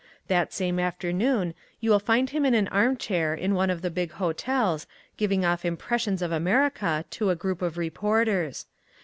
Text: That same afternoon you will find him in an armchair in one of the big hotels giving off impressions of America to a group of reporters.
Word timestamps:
That 0.29 0.51
same 0.51 0.79
afternoon 0.79 1.53
you 1.79 1.91
will 1.91 1.99
find 1.99 2.31
him 2.31 2.43
in 2.43 2.55
an 2.55 2.67
armchair 2.69 3.35
in 3.35 3.53
one 3.53 3.69
of 3.69 3.83
the 3.83 3.91
big 3.91 4.13
hotels 4.13 4.87
giving 5.15 5.45
off 5.45 5.63
impressions 5.63 6.23
of 6.23 6.31
America 6.31 7.05
to 7.11 7.29
a 7.29 7.35
group 7.35 7.61
of 7.61 7.77
reporters. 7.77 8.65